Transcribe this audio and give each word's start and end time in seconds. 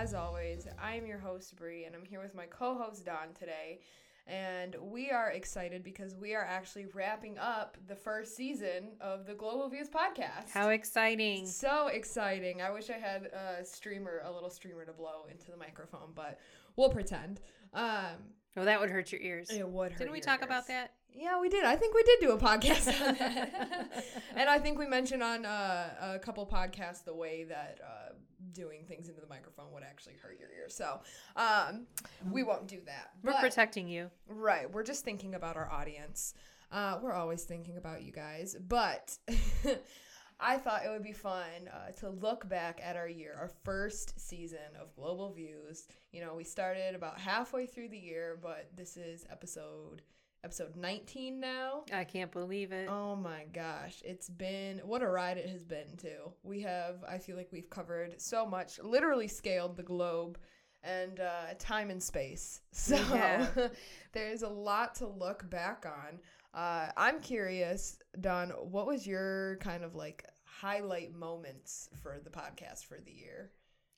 as 0.00 0.14
always, 0.14 0.66
I 0.82 0.94
am 0.94 1.04
your 1.04 1.18
host, 1.18 1.54
Bree, 1.56 1.84
and 1.84 1.94
I'm 1.94 2.06
here 2.06 2.22
with 2.22 2.34
my 2.34 2.46
co 2.46 2.74
host, 2.74 3.04
Don, 3.04 3.34
today. 3.38 3.80
And 4.26 4.74
we 4.80 5.10
are 5.10 5.30
excited 5.30 5.84
because 5.84 6.16
we 6.16 6.34
are 6.34 6.42
actually 6.42 6.86
wrapping 6.94 7.36
up 7.36 7.76
the 7.86 7.94
first 7.94 8.34
season 8.34 8.92
of 8.98 9.26
the 9.26 9.34
Global 9.34 9.68
Views 9.68 9.90
podcast. 9.90 10.52
How 10.54 10.70
exciting! 10.70 11.46
So 11.46 11.88
exciting. 11.88 12.62
I 12.62 12.70
wish 12.70 12.88
I 12.88 12.94
had 12.94 13.24
a 13.26 13.62
streamer, 13.62 14.22
a 14.24 14.32
little 14.32 14.48
streamer 14.48 14.86
to 14.86 14.92
blow 14.92 15.26
into 15.30 15.50
the 15.50 15.58
microphone, 15.58 16.12
but 16.14 16.40
we'll 16.76 16.88
pretend. 16.88 17.42
Um, 17.74 18.16
oh, 18.56 18.64
that 18.64 18.80
would 18.80 18.88
hurt 18.88 19.12
your 19.12 19.20
ears. 19.20 19.50
It 19.50 19.68
would 19.68 19.92
hurt. 19.92 19.98
Didn't 19.98 20.12
we 20.12 20.20
talk 20.20 20.40
ears. 20.40 20.46
about 20.46 20.66
that? 20.68 20.94
Yeah, 21.14 21.38
we 21.38 21.50
did. 21.50 21.66
I 21.66 21.76
think 21.76 21.94
we 21.94 22.04
did 22.04 22.20
do 22.20 22.30
a 22.32 22.38
podcast 22.38 22.88
on 23.06 23.16
that. 23.16 24.04
and 24.34 24.48
I 24.48 24.58
think 24.60 24.78
we 24.78 24.86
mentioned 24.86 25.22
on 25.22 25.44
uh, 25.44 26.14
a 26.14 26.18
couple 26.18 26.46
podcasts 26.46 27.04
the 27.04 27.14
way 27.14 27.44
that 27.44 27.80
uh, 27.84 28.12
doing 28.52 28.84
things 28.86 29.08
into 29.08 29.20
the 29.20 29.26
microphone 29.28 29.72
would 29.72 29.82
actually 29.82 30.14
hurt 30.22 30.38
your 30.38 30.48
ears. 30.50 30.74
So 30.74 31.00
um, 31.36 31.86
we 32.30 32.42
won't 32.42 32.66
do 32.68 32.80
that. 32.86 33.10
We're 33.22 33.32
But- 33.32 33.40
protecting 33.40 33.88
you. 33.88 34.10
Right. 34.28 34.70
We're 34.70 34.82
just 34.84 35.04
thinking 35.04 35.34
about 35.34 35.56
our 35.56 35.70
audience. 35.70 36.34
Uh, 36.72 36.98
we're 37.02 37.12
always 37.14 37.44
thinking 37.44 37.76
about 37.78 38.02
you 38.02 38.12
guys. 38.12 38.56
But 38.68 39.16
I 40.42 40.56
thought 40.56 40.84
it 40.86 40.88
would 40.88 41.02
be 41.02 41.12
fun 41.12 41.68
uh, 41.72 41.90
to 42.00 42.08
look 42.10 42.48
back 42.48 42.80
at 42.82 42.96
our 42.96 43.08
year, 43.08 43.36
our 43.38 43.50
first 43.64 44.18
season 44.18 44.58
of 44.80 44.94
Global 44.94 45.32
Views. 45.32 45.86
You 46.12 46.22
know, 46.22 46.34
we 46.34 46.44
started 46.44 46.94
about 46.94 47.18
halfway 47.18 47.66
through 47.66 47.88
the 47.90 47.98
year, 47.98 48.38
but 48.42 48.70
this 48.74 48.96
is 48.96 49.26
episode 49.30 50.02
episode 50.44 50.76
19 50.76 51.38
now. 51.38 51.84
I 51.92 52.04
can't 52.04 52.32
believe 52.32 52.72
it. 52.72 52.88
Oh 52.88 53.16
my 53.16 53.44
gosh, 53.52 54.02
it's 54.04 54.28
been 54.28 54.80
what 54.84 55.02
a 55.02 55.08
ride 55.08 55.38
it 55.38 55.48
has 55.48 55.64
been 55.64 55.96
too. 55.96 56.32
We 56.42 56.60
have 56.62 57.04
I 57.08 57.18
feel 57.18 57.36
like 57.36 57.48
we've 57.52 57.70
covered 57.70 58.20
so 58.20 58.46
much, 58.46 58.78
literally 58.82 59.28
scaled 59.28 59.76
the 59.76 59.82
globe 59.82 60.38
and 60.82 61.20
uh, 61.20 61.54
time 61.58 61.90
and 61.90 62.02
space. 62.02 62.60
So 62.72 62.96
have. 62.96 63.72
there's 64.12 64.42
a 64.42 64.48
lot 64.48 64.94
to 64.96 65.06
look 65.06 65.48
back 65.50 65.86
on. 65.86 66.18
Uh, 66.52 66.90
I'm 66.96 67.20
curious, 67.20 67.98
Don, 68.20 68.50
what 68.50 68.86
was 68.86 69.06
your 69.06 69.56
kind 69.60 69.84
of 69.84 69.94
like 69.94 70.24
highlight 70.44 71.14
moments 71.14 71.88
for 72.02 72.18
the 72.22 72.30
podcast 72.30 72.86
for 72.86 72.98
the 72.98 73.12
year? 73.12 73.50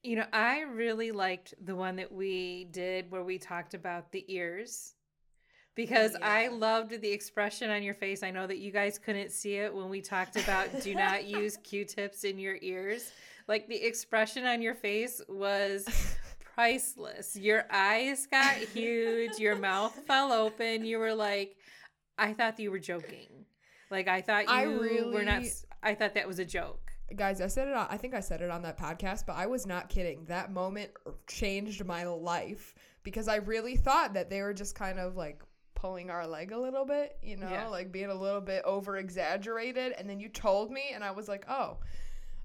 You 0.03 0.17
know, 0.17 0.27
I 0.33 0.63
really 0.63 1.13
liked 1.13 1.55
the 1.65 1.77
one 1.77 1.97
that 1.97 2.11
we 2.11 2.65
did 2.73 3.11
where 3.11 3.23
we 3.23 3.39
talked 3.39 3.75
about 3.75 4.11
the 4.11 4.25
ears 4.27 4.95
because 5.75 6.17
yeah. 6.19 6.27
I 6.29 6.49
loved 6.49 7.01
the 7.01 7.11
expression 7.11 7.71
on 7.71 7.83
your 7.83 7.95
face. 7.95 8.23
I 8.23 8.31
know 8.31 8.47
that 8.47 8.59
you 8.59 8.71
guys 8.71 8.99
couldn't 8.99 9.33
see 9.33 9.57
it 9.57 9.75
when 9.75 9.89
we 9.89 10.01
talked 10.01 10.37
about 10.37 10.69
do 10.83 10.95
not 10.95 11.25
use 11.27 11.57
Q-tips 11.59 12.25
in 12.25 12.39
your 12.39 12.59
ears. 12.61 13.13
Like 13.49 13.69
the 13.69 13.83
expression 13.83 14.47
on 14.47 14.63
your 14.63 14.75
face 14.75 15.21
was 15.29 15.87
priceless. 16.55 17.37
Your 17.37 17.65
eyes 17.71 18.27
got 18.27 18.55
huge, 18.55 19.39
your 19.39 19.57
mouth 19.57 19.95
fell 20.07 20.33
open. 20.33 20.85
You 20.85 20.99
were 20.99 21.15
like 21.15 21.57
I 22.19 22.35
thought 22.35 22.59
you 22.61 22.71
were 22.71 22.79
joking. 22.79 23.47
Like 23.91 24.09
I 24.09 24.21
thought 24.21 24.45
you 24.45 24.51
I 24.51 24.67
were 25.13 25.23
not 25.23 25.43
I 25.83 25.95
thought 25.95 26.15
that 26.15 26.29
was 26.29 26.39
a 26.39 26.45
joke. 26.45 26.93
guys 27.17 27.41
i 27.43 27.47
said 27.47 27.69
it 27.69 27.75
on, 27.75 27.87
i 27.91 27.97
think 27.97 28.15
i 28.15 28.21
said 28.21 28.41
it 28.41 28.51
on 28.51 28.63
that 28.63 28.79
podcast 28.79 29.27
but 29.27 29.37
i 29.37 29.45
was 29.45 29.67
not 29.67 29.91
kidding 29.91 30.25
that 30.27 30.51
moment 30.51 30.91
changed 31.27 31.85
my 31.85 32.05
life 32.05 32.75
because 33.03 33.29
i 33.29 33.37
really 33.37 33.77
thought 33.77 34.15
that 34.15 34.31
they 34.31 34.41
were 34.41 34.55
just 34.55 34.75
kind 34.75 34.99
of 34.99 35.15
like 35.15 35.43
pulling 35.83 36.11
our 36.11 36.27
leg 36.29 36.53
a 36.53 36.59
little 36.59 36.85
bit 36.85 37.19
you 37.23 37.37
know 37.37 37.51
Yeah. 37.51 37.67
like 37.67 37.91
being 37.91 38.09
a 38.11 38.15
little 38.15 38.41
bit 38.41 38.63
over 38.65 38.97
exaggerated 38.97 39.93
and 39.99 40.09
then 40.09 40.21
you 40.21 40.29
told 40.29 40.71
me 40.71 40.83
and 40.95 41.03
i 41.03 41.11
was 41.11 41.27
like 41.27 41.45
oh 41.49 41.79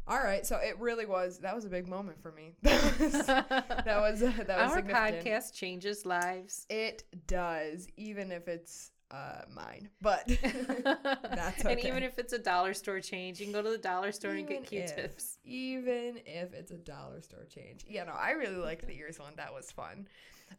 all 0.08 0.18
right 0.18 0.44
so 0.44 0.56
it 0.58 0.80
really 0.80 1.06
was 1.06 1.38
that 1.40 1.54
was 1.56 1.64
a 1.64 1.70
big 1.70 1.88
moment 1.88 2.20
for 2.20 2.32
me 2.32 2.56
that 2.64 3.00
was 3.00 3.12
that 3.28 4.02
was, 4.02 4.20
that 4.22 4.48
was 4.48 4.72
Our 4.74 4.82
podcast 4.82 5.54
changes 5.54 6.04
lives. 6.06 6.66
it 6.70 7.04
does 7.28 7.88
even 7.96 8.32
if 8.32 8.48
it's 8.48 8.90
uh 9.12 9.42
mine 9.54 9.88
but 10.02 10.26
that's 10.84 11.64
okay 11.64 11.74
And 11.74 11.86
even 11.86 12.04
if 12.04 12.18
it's 12.20 12.34
a 12.34 12.40
dollar 12.40 12.74
store 12.74 13.00
change, 13.00 13.40
you 13.40 13.46
can 13.46 13.54
go 13.54 13.62
to 13.62 13.70
the 13.70 13.78
dollar 13.78 14.12
store 14.12 14.32
and 14.32 14.48
get 14.48 14.66
Q-tips. 14.66 15.38
If, 15.44 15.50
even 15.50 16.20
if 16.26 16.54
it's 16.54 16.72
a 16.72 16.78
dollar 16.78 17.22
store 17.22 17.46
change. 17.46 17.86
Yeah, 17.88 18.04
no, 18.04 18.12
I 18.14 18.32
really 18.32 18.58
liked 18.58 18.86
the 18.86 18.98
ears 18.98 19.18
one. 19.20 19.32
That 19.38 19.54
was 19.54 19.72
fun. 19.72 20.08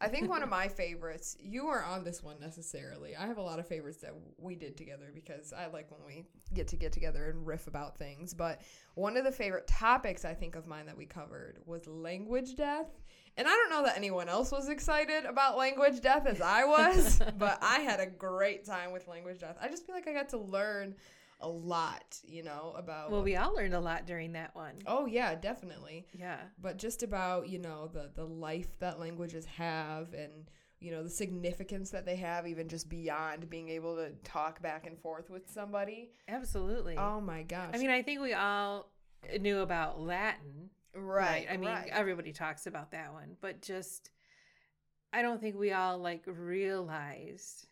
I 0.01 0.09
think 0.09 0.29
one 0.29 0.43
of 0.43 0.49
my 0.51 0.69
favorites, 0.69 1.37
you 1.41 1.67
weren't 1.67 1.87
on 1.87 2.05
this 2.05 2.23
one 2.23 2.37
necessarily. 2.41 3.17
I 3.17 3.27
have 3.27 3.39
a 3.39 3.43
lot 3.43 3.59
of 3.59 3.67
favorites 3.67 3.99
that 3.99 4.13
we 4.39 4.55
did 4.55 4.77
together 4.77 5.11
because 5.15 5.53
I 5.53 5.67
like 5.67 5.91
when 5.91 6.01
we 6.07 6.25
get 6.55 6.69
to 6.69 6.77
get 6.77 6.93
together 6.93 7.31
and 7.31 7.47
riff 7.47 7.67
about 7.67 7.99
things. 7.99 8.35
But 8.35 8.63
one 8.95 9.17
of 9.17 9.25
the 9.25 9.33
favorite 9.33 9.67
topics 9.67 10.25
I 10.25 10.35
think 10.35 10.57
of 10.57 10.67
mine 10.67 10.87
that 10.87 10.97
we 10.97 11.07
covered 11.07 11.59
was 11.67 11.87
language 11.87 12.57
death. 12.57 12.89
And 13.37 13.47
I 13.47 13.51
don't 13.51 13.71
know 13.71 13.85
that 13.85 13.97
anyone 13.97 14.29
else 14.29 14.51
was 14.51 14.69
excited 14.69 15.25
about 15.25 15.57
language 15.57 16.01
death 16.01 16.27
as 16.27 16.41
I 16.41 16.65
was, 16.65 17.21
but 17.39 17.59
I 17.63 17.81
had 17.81 18.01
a 18.01 18.07
great 18.07 18.65
time 18.65 18.91
with 18.93 19.07
language 19.07 19.41
death. 19.41 19.57
I 19.61 19.69
just 19.69 19.87
feel 19.87 19.95
like 19.95 20.09
I 20.09 20.13
got 20.13 20.31
to 20.31 20.39
learn 20.39 20.97
a 21.41 21.49
lot, 21.49 22.19
you 22.25 22.43
know, 22.43 22.75
about 22.77 23.11
Well, 23.11 23.23
we 23.23 23.37
all 23.37 23.55
learned 23.55 23.75
a 23.75 23.81
lot 23.81 24.07
during 24.07 24.33
that 24.33 24.55
one. 24.55 24.75
Oh 24.87 25.07
yeah, 25.07 25.35
definitely. 25.35 26.07
Yeah. 26.13 26.39
But 26.61 26.79
just 26.79 27.03
about, 27.03 27.49
you 27.49 27.59
know, 27.59 27.89
the 27.93 28.11
the 28.15 28.25
life 28.25 28.79
that 28.81 28.99
languages 28.99 29.45
have 29.47 30.15
and 30.15 30.51
you 30.81 30.93
know, 30.93 31.03
the 31.03 31.11
significance 31.11 31.91
that 31.91 32.07
they 32.07 32.17
have 32.17 32.47
even 32.47 32.69
just 32.69 32.89
beyond 32.89 33.51
being 33.51 33.69
able 33.69 33.97
to 33.97 34.11
talk 34.23 34.63
back 34.63 34.87
and 34.87 34.97
forth 34.99 35.29
with 35.29 35.51
somebody. 35.51 36.11
Absolutely. 36.29 36.97
Oh 36.97 37.21
my 37.21 37.43
gosh. 37.43 37.71
I 37.75 37.79
mean, 37.79 37.91
I 37.91 38.03
think 38.03 38.21
we 38.21 38.33
all 38.33 38.93
knew 39.41 39.59
about 39.61 40.01
Latin. 40.01 40.71
right. 40.95 41.47
I 41.51 41.57
mean, 41.57 41.69
right. 41.69 41.91
everybody 41.91 42.33
talks 42.33 42.67
about 42.67 42.93
that 42.93 43.13
one, 43.13 43.37
but 43.41 43.61
just 43.61 44.11
I 45.13 45.23
don't 45.23 45.41
think 45.41 45.57
we 45.57 45.73
all 45.73 45.99
like 45.99 46.23
realized 46.27 47.67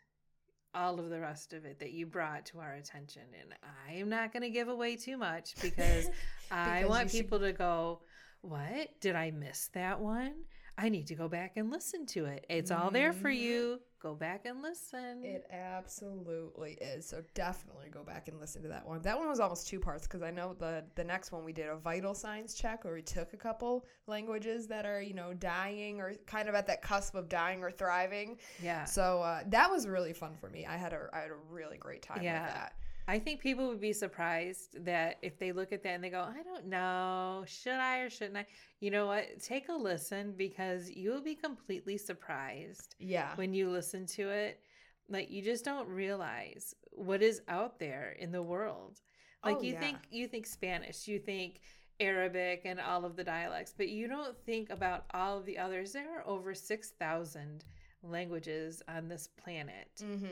all 0.76 1.00
of 1.00 1.08
the 1.08 1.18
rest 1.18 1.52
of 1.54 1.64
it 1.64 1.78
that 1.80 1.92
you 1.92 2.06
brought 2.06 2.46
to 2.46 2.58
our 2.60 2.74
attention. 2.74 3.22
And 3.40 3.54
I 3.88 3.94
am 3.94 4.08
not 4.08 4.32
going 4.32 4.42
to 4.42 4.50
give 4.50 4.68
away 4.68 4.96
too 4.96 5.16
much 5.16 5.54
because 5.62 6.08
I 6.50 6.84
want 6.84 7.04
you 7.04 7.08
should- 7.18 7.24
people 7.24 7.40
to 7.40 7.52
go, 7.52 8.00
What? 8.42 8.88
Did 9.00 9.16
I 9.16 9.30
miss 9.30 9.68
that 9.72 10.00
one? 10.00 10.34
I 10.78 10.88
need 10.90 11.06
to 11.06 11.14
go 11.14 11.28
back 11.28 11.52
and 11.56 11.70
listen 11.70 12.04
to 12.06 12.26
it. 12.26 12.44
It's 12.50 12.70
all 12.70 12.90
there 12.90 13.12
for 13.14 13.30
you. 13.30 13.80
Go 13.98 14.14
back 14.14 14.44
and 14.44 14.60
listen. 14.62 15.18
Mm-hmm. 15.22 15.24
It 15.24 15.46
absolutely 15.50 16.72
is. 16.80 17.06
So 17.08 17.22
definitely 17.34 17.88
go 17.90 18.02
back 18.02 18.28
and 18.28 18.38
listen 18.38 18.62
to 18.62 18.68
that 18.68 18.86
one. 18.86 19.00
That 19.02 19.18
one 19.18 19.28
was 19.28 19.40
almost 19.40 19.66
two 19.68 19.80
parts 19.80 20.06
because 20.06 20.22
I 20.22 20.30
know 20.30 20.54
the 20.58 20.84
the 20.94 21.02
next 21.04 21.32
one 21.32 21.44
we 21.44 21.52
did 21.52 21.68
a 21.68 21.76
vital 21.76 22.14
signs 22.14 22.54
check 22.54 22.84
where 22.84 22.94
we 22.94 23.02
took 23.02 23.32
a 23.32 23.36
couple 23.36 23.86
languages 24.06 24.66
that 24.68 24.84
are 24.84 25.00
you 25.00 25.14
know 25.14 25.32
dying 25.34 26.00
or 26.00 26.12
kind 26.26 26.48
of 26.48 26.54
at 26.54 26.66
that 26.66 26.82
cusp 26.82 27.14
of 27.14 27.28
dying 27.28 27.62
or 27.62 27.70
thriving. 27.70 28.38
yeah. 28.62 28.84
So 28.84 29.22
uh, 29.22 29.42
that 29.48 29.70
was 29.70 29.86
really 29.88 30.12
fun 30.12 30.36
for 30.38 30.50
me. 30.50 30.66
I 30.66 30.76
had 30.76 30.92
a 30.92 31.08
I 31.12 31.20
had 31.20 31.30
a 31.30 31.38
really 31.50 31.78
great 31.78 32.02
time 32.02 32.22
Yeah. 32.22 32.44
with 32.44 32.54
that. 32.54 32.72
I 33.08 33.18
think 33.20 33.40
people 33.40 33.68
would 33.68 33.80
be 33.80 33.92
surprised 33.92 34.84
that 34.84 35.18
if 35.22 35.38
they 35.38 35.52
look 35.52 35.72
at 35.72 35.82
that 35.84 35.90
and 35.90 36.02
they 36.02 36.10
go, 36.10 36.20
I 36.20 36.42
don't 36.42 36.66
know, 36.66 37.44
should 37.46 37.74
I 37.74 37.98
or 38.00 38.10
shouldn't 38.10 38.36
I? 38.36 38.46
You 38.80 38.90
know 38.90 39.06
what? 39.06 39.40
Take 39.40 39.68
a 39.68 39.72
listen 39.74 40.34
because 40.36 40.90
you'll 40.90 41.20
be 41.22 41.36
completely 41.36 41.98
surprised 41.98 42.96
Yeah. 42.98 43.34
when 43.36 43.54
you 43.54 43.70
listen 43.70 44.06
to 44.06 44.28
it. 44.30 44.60
Like 45.08 45.30
you 45.30 45.40
just 45.40 45.64
don't 45.64 45.88
realize 45.88 46.74
what 46.90 47.22
is 47.22 47.42
out 47.46 47.78
there 47.78 48.16
in 48.18 48.32
the 48.32 48.42
world. 48.42 49.00
Like 49.44 49.58
Oh, 49.58 49.62
you 49.62 49.74
yeah. 49.74 49.80
think 49.80 49.98
you 50.10 50.26
think 50.26 50.44
Spanish, 50.46 51.06
you 51.06 51.20
think 51.20 51.60
Arabic 52.00 52.62
and 52.64 52.80
all 52.80 53.04
of 53.04 53.14
the 53.14 53.22
dialects, 53.22 53.72
but 53.76 53.88
you 53.88 54.08
don't 54.08 54.36
think 54.44 54.68
about 54.70 55.04
all 55.14 55.38
of 55.38 55.46
the 55.46 55.58
others. 55.58 55.92
There 55.92 56.18
are 56.18 56.26
over 56.26 56.54
6,000 56.54 57.64
languages 58.02 58.82
on 58.88 59.08
this 59.08 59.28
planet. 59.28 59.90
mm-hmm. 60.02 60.26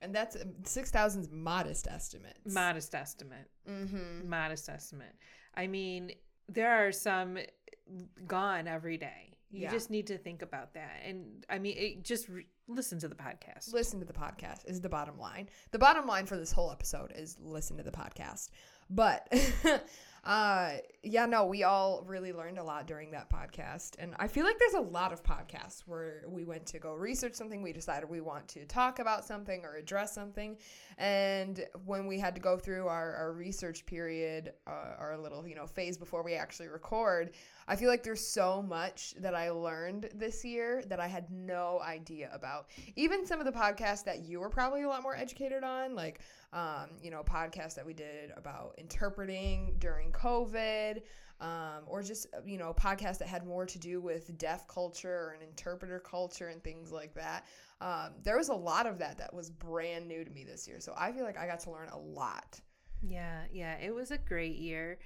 And 0.00 0.14
that's 0.14 0.36
six 0.64 0.90
thousand's 0.90 1.28
modest 1.30 1.88
estimate. 1.88 2.36
Modest 2.46 2.94
estimate. 2.94 3.48
mm-hmm. 3.68 4.28
modest 4.28 4.68
estimate. 4.68 5.14
I 5.56 5.66
mean, 5.66 6.12
there 6.48 6.86
are 6.86 6.92
some 6.92 7.38
gone 8.26 8.68
every 8.68 8.96
day. 8.96 9.34
You 9.50 9.62
Yeah. 9.62 9.70
just 9.70 9.90
need 9.90 10.06
to 10.08 10.18
think 10.18 10.42
about 10.42 10.74
that. 10.74 11.00
And 11.06 11.44
I 11.48 11.58
mean, 11.58 11.74
it, 11.78 12.04
just 12.04 12.28
re- 12.28 12.46
listen 12.68 12.98
to 13.00 13.08
the 13.08 13.14
podcast. 13.14 13.72
Listen 13.72 13.98
to 13.98 14.04
the 14.06 14.12
podcast 14.12 14.68
is 14.68 14.80
the 14.80 14.88
bottom 14.90 15.18
line. 15.18 15.48
The 15.72 15.78
bottom 15.78 16.06
line 16.06 16.26
for 16.26 16.36
this 16.36 16.52
whole 16.52 16.70
episode 16.70 17.12
is 17.16 17.36
listen 17.40 17.76
to 17.78 17.82
the 17.82 17.90
podcast. 17.90 18.50
But 18.90 19.26
uh 20.28 20.72
yeah, 21.02 21.24
no, 21.24 21.46
we 21.46 21.62
all 21.62 22.04
really 22.06 22.32
learned 22.32 22.58
a 22.58 22.62
lot 22.62 22.86
during 22.86 23.12
that 23.12 23.30
podcast. 23.30 23.92
And 23.98 24.14
I 24.18 24.28
feel 24.28 24.44
like 24.44 24.58
there's 24.58 24.74
a 24.74 24.80
lot 24.80 25.12
of 25.12 25.22
podcasts 25.22 25.84
where 25.86 26.24
we 26.28 26.44
went 26.44 26.66
to 26.66 26.78
go 26.78 26.92
research 26.92 27.34
something, 27.34 27.62
we 27.62 27.72
decided 27.72 28.10
we 28.10 28.20
want 28.20 28.46
to 28.48 28.66
talk 28.66 28.98
about 28.98 29.24
something 29.24 29.64
or 29.64 29.76
address 29.76 30.14
something. 30.14 30.58
And 30.98 31.64
when 31.86 32.06
we 32.06 32.18
had 32.18 32.34
to 32.34 32.40
go 32.40 32.58
through 32.58 32.88
our, 32.88 33.14
our 33.14 33.32
research 33.32 33.86
period, 33.86 34.52
uh, 34.66 34.96
our 34.98 35.16
little, 35.16 35.46
you 35.46 35.54
know, 35.54 35.66
phase 35.66 35.96
before 35.96 36.22
we 36.22 36.34
actually 36.34 36.68
record, 36.68 37.30
I 37.66 37.76
feel 37.76 37.88
like 37.88 38.02
there's 38.02 38.26
so 38.26 38.60
much 38.60 39.14
that 39.18 39.34
I 39.34 39.50
learned 39.50 40.10
this 40.14 40.44
year 40.44 40.82
that 40.88 41.00
I 41.00 41.06
had 41.06 41.30
no 41.30 41.80
idea 41.80 42.28
about. 42.34 42.66
Even 42.96 43.24
some 43.24 43.40
of 43.40 43.46
the 43.46 43.52
podcasts 43.52 44.04
that 44.04 44.24
you 44.24 44.40
were 44.40 44.50
probably 44.50 44.82
a 44.82 44.88
lot 44.88 45.02
more 45.02 45.16
educated 45.16 45.62
on, 45.62 45.94
like 45.94 46.20
um, 46.52 46.88
you 47.02 47.10
know, 47.10 47.22
podcast 47.22 47.74
that 47.74 47.84
we 47.84 47.92
did 47.92 48.32
about 48.36 48.74
interpreting 48.78 49.74
during 49.78 50.10
COVID, 50.18 51.02
um, 51.40 51.84
or 51.86 52.02
just, 52.02 52.26
you 52.44 52.58
know, 52.58 52.74
podcast 52.74 53.18
that 53.18 53.28
had 53.28 53.46
more 53.46 53.64
to 53.66 53.78
do 53.78 54.00
with 54.00 54.36
deaf 54.38 54.66
culture 54.66 55.34
and 55.34 55.48
interpreter 55.48 56.00
culture 56.00 56.48
and 56.48 56.62
things 56.62 56.90
like 56.90 57.14
that. 57.14 57.46
Um, 57.80 58.14
there 58.24 58.36
was 58.36 58.48
a 58.48 58.54
lot 58.54 58.86
of 58.86 58.98
that 58.98 59.18
that 59.18 59.32
was 59.32 59.50
brand 59.50 60.08
new 60.08 60.24
to 60.24 60.30
me 60.30 60.44
this 60.44 60.66
year. 60.66 60.80
So 60.80 60.94
I 60.96 61.12
feel 61.12 61.24
like 61.24 61.38
I 61.38 61.46
got 61.46 61.60
to 61.60 61.70
learn 61.70 61.88
a 61.90 61.98
lot. 61.98 62.60
Yeah, 63.02 63.42
yeah, 63.52 63.76
it 63.78 63.94
was 63.94 64.10
a 64.10 64.18
great 64.18 64.56
year. 64.56 64.98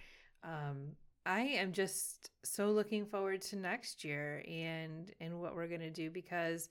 Um, 0.42 0.92
I 1.24 1.40
am 1.40 1.72
just 1.72 2.30
so 2.44 2.70
looking 2.70 3.06
forward 3.06 3.42
to 3.42 3.56
next 3.56 4.02
year 4.02 4.42
and 4.48 5.12
and 5.20 5.40
what 5.40 5.54
we're 5.54 5.68
gonna 5.68 5.90
do 5.90 6.10
because 6.10 6.68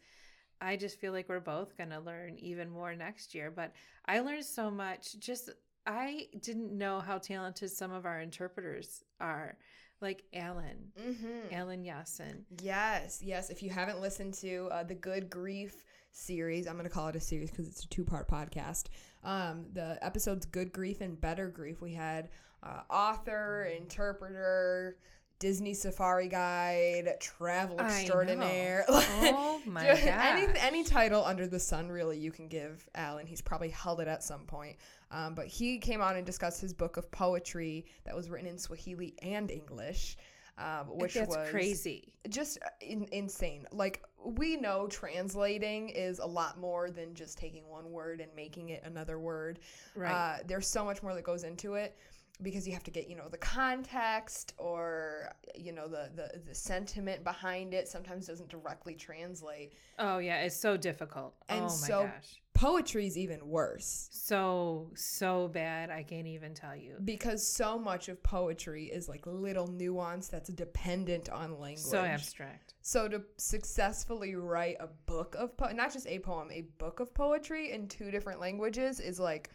I 0.60 0.76
just 0.76 1.00
feel 1.00 1.14
like 1.14 1.30
we're 1.30 1.40
both 1.40 1.78
gonna 1.78 2.02
learn 2.02 2.38
even 2.38 2.70
more 2.70 2.94
next 2.96 3.34
year. 3.34 3.50
But 3.50 3.74
I 4.06 4.20
learned 4.20 4.46
so 4.46 4.70
much. 4.70 5.18
Just 5.20 5.50
I 5.86 6.28
didn't 6.42 6.78
know 6.78 7.00
how 7.00 7.18
talented 7.18 7.72
some 7.72 7.92
of 7.92 8.06
our 8.06 8.22
interpreters 8.22 9.04
are, 9.20 9.58
like 10.02 10.24
Alan, 10.34 10.92
Mm-hmm. 11.00 11.54
Alan 11.54 11.84
Yasin. 11.84 12.44
Yes, 12.62 13.22
yes. 13.24 13.50
If 13.50 13.64
you 13.64 13.70
haven't 13.70 14.00
listened 14.02 14.34
to 14.36 14.68
uh, 14.72 14.84
the 14.84 14.96
Good 14.96 15.30
Grief 15.30 15.84
series, 16.12 16.68
I'm 16.68 16.74
going 16.74 16.84
to 16.86 16.90
call 16.90 17.08
it 17.08 17.16
a 17.16 17.20
series 17.20 17.50
because 17.52 17.68
it's 17.68 17.84
a 17.84 17.88
two 17.90 18.04
part 18.04 18.28
podcast. 18.28 18.86
Um, 19.24 19.66
the 19.74 19.98
episodes 20.04 20.46
Good 20.46 20.72
Grief 20.72 21.02
and 21.02 21.20
Better 21.20 21.48
Grief, 21.50 21.82
we 21.82 21.94
had 21.94 22.30
uh, 22.64 22.82
author, 22.90 23.64
interpreter, 23.76 24.98
Disney 25.42 25.74
Safari 25.74 26.28
Guide, 26.28 27.16
travel 27.20 27.82
extraordinaire. 27.82 28.86
Oh 28.88 29.60
my 29.66 29.88
gosh. 29.88 30.04
Any, 30.06 30.48
any 30.60 30.84
title 30.84 31.26
under 31.26 31.48
the 31.48 31.60
sun, 31.60 31.90
really, 31.90 32.20
you 32.20 32.32
can 32.32 32.48
give 32.48 32.88
Alan. 32.94 33.26
He's 33.26 33.42
probably 33.42 33.70
held 33.70 34.02
it 34.02 34.08
at 34.08 34.24
some 34.24 34.42
point. 34.42 34.78
Um, 35.10 35.34
but 35.34 35.48
he 35.48 35.80
came 35.80 36.00
on 36.00 36.16
and 36.16 36.24
discussed 36.24 36.62
his 36.62 36.74
book 36.74 36.96
of 36.98 37.10
poetry 37.10 37.88
that 38.06 38.16
was 38.16 38.30
written 38.30 38.48
in 38.48 38.60
Swahili 38.60 39.16
and 39.24 39.50
English. 39.50 40.16
Um, 40.60 40.96
which 40.96 41.16
That's 41.16 41.36
was 41.36 41.50
crazy. 41.50 42.14
just 42.30 42.60
in, 42.80 43.08
insane. 43.12 43.66
Like 43.72 44.04
we 44.24 44.58
know 44.58 44.86
translating 44.86 45.90
is 45.90 46.20
a 46.20 46.26
lot 46.26 46.60
more 46.60 46.92
than 46.92 47.16
just 47.16 47.40
taking 47.40 47.68
one 47.68 47.90
word 47.92 48.22
and 48.22 48.30
making 48.36 48.70
it 48.70 48.84
another 48.86 49.18
word. 49.18 49.58
Right. 49.96 50.12
Uh, 50.12 50.38
there's 50.46 50.68
so 50.68 50.86
much 50.86 51.02
more 51.02 51.16
that 51.16 51.24
goes 51.24 51.46
into 51.46 51.76
it 51.76 51.98
because 52.42 52.68
you 52.68 52.74
have 52.74 52.84
to 52.84 52.92
get 52.92 53.08
you 53.08 53.16
know 53.16 53.28
the 53.30 53.38
context 53.38 54.54
or 54.58 55.32
you 55.56 55.72
know 55.72 55.88
the 55.88 56.10
the, 56.16 56.40
the 56.48 56.56
sentiment 56.56 57.24
behind 57.24 57.74
it. 57.74 57.88
Sometimes 57.88 58.28
doesn't 58.28 58.50
directly 58.50 58.96
translate. 58.96 59.74
oh 60.00 60.18
yeah, 60.20 60.42
it's 60.42 60.56
so 60.56 60.78
difficult. 60.78 61.34
Oh 61.50 61.54
and 61.56 61.62
oh 61.62 61.68
my 61.68 61.70
so- 61.70 62.04
gosh. 62.04 62.38
Poetry's 62.54 63.18
even 63.18 63.48
worse 63.48 64.10
So 64.12 64.92
so 64.94 65.48
bad. 65.48 65.90
I 65.90 66.04
can't 66.04 66.28
even 66.28 66.54
tell 66.54 66.76
you. 66.76 66.98
because 67.04 67.48
so 67.48 67.80
much 67.80 68.10
of 68.10 68.22
poetry 68.24 68.86
is 68.88 69.08
like 69.08 69.26
little 69.26 69.68
nuance 69.68 70.28
that's 70.28 70.50
dependent 70.50 71.30
on 71.30 71.60
language. 71.60 71.80
So 71.86 72.02
abstract. 72.04 72.74
So 72.82 73.08
to 73.08 73.22
successfully 73.38 74.36
write 74.36 74.76
a 74.82 74.88
book 75.06 75.36
of 75.40 75.56
po- 75.56 75.72
not 75.72 75.94
just 75.94 76.06
a 76.08 76.20
poem, 76.20 76.50
a 76.52 76.64
book 76.78 77.00
of 77.00 77.14
poetry 77.14 77.72
in 77.72 77.88
two 77.88 78.12
different 78.12 78.40
languages 78.42 79.00
is 79.00 79.18
like 79.20 79.50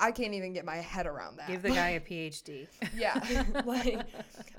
I 0.00 0.12
can't 0.12 0.34
even 0.34 0.52
get 0.52 0.64
my 0.64 0.76
head 0.76 1.06
around 1.06 1.38
that. 1.38 1.48
Give 1.48 1.60
the 1.62 1.70
guy 1.70 1.90
a 1.90 2.00
PhD. 2.08 2.68
yeah, 2.96 3.44
like 3.64 3.98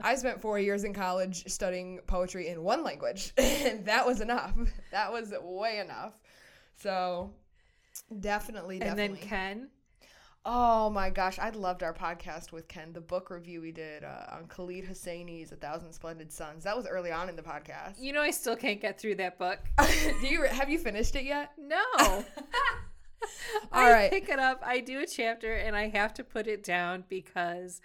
I 0.02 0.16
spent 0.16 0.42
4 0.42 0.60
years 0.60 0.84
in 0.84 0.94
college 0.94 1.46
studying 1.48 2.00
poetry 2.08 2.50
in 2.50 2.62
one 2.64 2.84
language 2.84 3.34
and 3.38 3.86
that 3.86 4.06
was 4.06 4.22
enough. 4.22 4.54
That 4.92 5.12
was 5.12 5.34
way 5.42 5.80
enough. 5.80 6.14
So 6.76 7.32
definitely 8.20 8.80
definitely. 8.80 9.06
and 9.06 9.16
then 9.22 9.28
Ken. 9.28 9.70
Oh 10.46 10.90
my 10.90 11.10
gosh, 11.10 11.38
I 11.38 11.50
loved 11.50 11.84
our 11.84 11.94
podcast 11.94 12.54
with 12.54 12.68
Ken, 12.70 12.94
the 12.94 13.02
book 13.02 13.30
review 13.30 13.60
we 13.62 13.74
did 13.74 14.06
uh, 14.06 14.26
on 14.32 14.48
Khaled 14.48 14.86
Hosseini's 14.86 15.52
A 15.52 15.58
Thousand 15.58 15.92
Splendid 15.92 16.32
Suns. 16.32 16.64
That 16.64 16.78
was 16.78 16.88
early 16.88 17.12
on 17.12 17.28
in 17.28 17.36
the 17.36 17.42
podcast. 17.42 17.96
You 18.00 18.14
know 18.14 18.22
I 18.22 18.32
still 18.32 18.56
can't 18.56 18.80
get 18.82 19.00
through 19.00 19.16
that 19.16 19.38
book. 19.38 19.60
Do 20.22 20.28
you 20.28 20.44
have 20.44 20.70
you 20.70 20.80
finished 20.80 21.16
it 21.18 21.26
yet? 21.26 21.52
No. 21.58 22.24
All 23.72 23.82
I 23.82 23.92
right. 23.92 24.12
pick 24.12 24.30
it 24.30 24.40
up, 24.40 24.62
I 24.66 24.80
do 24.80 25.00
a 25.00 25.08
chapter, 25.08 25.56
and 25.56 25.76
I 25.76 25.90
have 25.90 26.14
to 26.16 26.24
put 26.24 26.48
it 26.48 26.64
down 26.64 27.04
because 27.10 27.82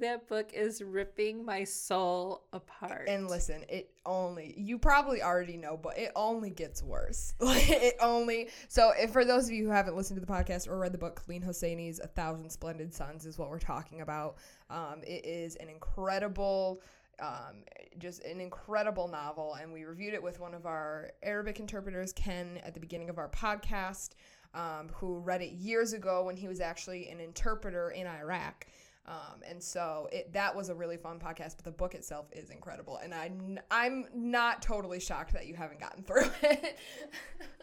that 0.00 0.28
book 0.28 0.52
is 0.52 0.82
ripping 0.82 1.44
my 1.44 1.64
soul 1.64 2.44
apart. 2.52 3.08
And 3.08 3.28
listen, 3.28 3.64
it 3.68 3.90
only 4.06 4.54
you 4.56 4.78
probably 4.78 5.22
already 5.22 5.56
know, 5.56 5.76
but 5.76 5.98
it 5.98 6.12
only 6.16 6.50
gets 6.50 6.82
worse. 6.82 7.34
It 7.72 7.96
only 8.00 8.48
so 8.68 8.92
if 8.96 9.12
for 9.12 9.24
those 9.24 9.46
of 9.46 9.52
you 9.52 9.64
who 9.64 9.70
haven't 9.70 9.96
listened 9.96 10.20
to 10.20 10.26
the 10.26 10.32
podcast 10.32 10.68
or 10.68 10.78
read 10.78 10.92
the 10.92 10.98
book, 10.98 11.22
Colleen 11.24 11.42
Hosseini's 11.42 11.98
A 12.00 12.06
Thousand 12.06 12.50
Splendid 12.50 12.92
Suns 12.92 13.26
is 13.26 13.38
what 13.38 13.48
we're 13.48 13.58
talking 13.58 14.00
about. 14.00 14.36
Um, 14.68 15.02
it 15.02 15.24
is 15.24 15.56
an 15.56 15.68
incredible 15.68 16.82
um, 17.20 17.64
just 17.98 18.24
an 18.24 18.40
incredible 18.40 19.08
novel, 19.08 19.54
and 19.60 19.72
we 19.72 19.84
reviewed 19.84 20.14
it 20.14 20.22
with 20.22 20.40
one 20.40 20.54
of 20.54 20.66
our 20.66 21.10
Arabic 21.22 21.60
interpreters, 21.60 22.12
Ken, 22.12 22.58
at 22.64 22.74
the 22.74 22.80
beginning 22.80 23.10
of 23.10 23.18
our 23.18 23.28
podcast, 23.28 24.10
um, 24.54 24.88
who 24.94 25.18
read 25.18 25.42
it 25.42 25.52
years 25.52 25.92
ago 25.92 26.24
when 26.24 26.36
he 26.36 26.48
was 26.48 26.60
actually 26.60 27.08
an 27.08 27.20
interpreter 27.20 27.90
in 27.90 28.06
Iraq. 28.06 28.66
Um, 29.06 29.40
and 29.48 29.60
so 29.62 30.08
it, 30.12 30.32
that 30.34 30.54
was 30.54 30.68
a 30.68 30.74
really 30.74 30.96
fun 30.96 31.18
podcast, 31.18 31.56
but 31.56 31.64
the 31.64 31.70
book 31.72 31.94
itself 31.94 32.26
is 32.32 32.50
incredible. 32.50 32.98
And 33.02 33.12
I'm, 33.14 33.58
I'm 33.70 34.04
not 34.14 34.62
totally 34.62 35.00
shocked 35.00 35.32
that 35.32 35.46
you 35.46 35.54
haven't 35.54 35.80
gotten 35.80 36.04
through 36.04 36.30
it. 36.42 36.78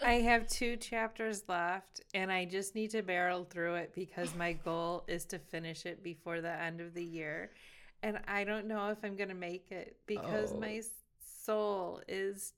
I 0.04 0.13
have 0.13 0.48
two 0.48 0.75
chapters 0.78 1.44
left, 1.48 2.01
and 2.13 2.31
I 2.31 2.45
just 2.45 2.75
need 2.75 2.90
to 2.92 3.01
barrel 3.01 3.45
through 3.45 3.75
it 3.75 3.92
because 3.95 4.36
my 4.36 4.54
goal 4.66 5.04
is 5.07 5.25
to 5.25 5.40
finish 5.40 5.86
it 5.86 6.04
before 6.04 6.42
the 6.42 6.51
end 6.51 6.81
of 6.81 6.94
the 6.94 7.04
year. 7.04 7.51
And 8.04 8.19
I 8.28 8.44
don't 8.44 8.68
know 8.68 8.90
if 8.90 8.98
I'm 9.04 9.16
going 9.16 9.30
to 9.30 9.36
make 9.36 9.72
it 9.72 9.95
because 10.06 10.51
Oh. 10.54 10.60
my 10.60 10.81
soul 11.45 12.01
is 12.07 12.54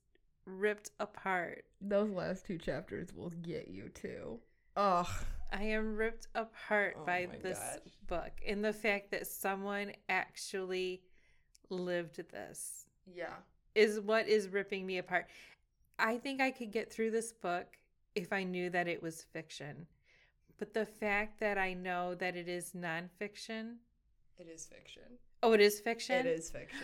ripped 0.58 0.90
apart. 1.00 1.64
Those 1.80 2.10
last 2.10 2.46
two 2.46 2.58
chapters 2.58 3.12
will 3.14 3.30
get 3.42 3.68
you 3.68 3.88
too. 3.90 4.40
Ugh. 4.76 5.06
I 5.52 5.62
am 5.64 5.96
ripped 5.96 6.28
apart 6.34 6.96
Oh 7.00 7.04
by 7.04 7.28
this 7.42 7.58
gosh. 7.58 7.92
book 8.06 8.32
and 8.46 8.64
the 8.64 8.72
fact 8.72 9.10
that 9.10 9.26
someone 9.26 9.92
actually 10.08 11.02
lived 11.70 12.16
this 12.30 12.86
Yeah. 13.06 13.34
is 13.74 14.00
what 14.00 14.28
is 14.28 14.48
ripping 14.48 14.86
me 14.86 14.98
apart. 14.98 15.26
I 15.98 16.18
think 16.18 16.40
I 16.40 16.50
could 16.50 16.70
get 16.70 16.92
through 16.92 17.10
this 17.10 17.32
book 17.32 17.66
if 18.14 18.32
I 18.32 18.44
knew 18.44 18.70
that 18.70 18.88
it 18.88 19.02
was 19.02 19.22
fiction. 19.22 19.86
But 20.58 20.72
the 20.72 20.86
fact 20.86 21.40
that 21.40 21.58
I 21.58 21.74
know 21.74 22.14
that 22.14 22.36
it 22.36 22.48
is 22.48 22.72
nonfiction. 22.72 23.76
It 24.38 24.46
is 24.48 24.66
fiction. 24.66 25.18
Oh, 25.42 25.52
it 25.52 25.60
is 25.60 25.80
fiction? 25.80 26.16
It 26.16 26.26
is 26.26 26.50
fiction. 26.50 26.78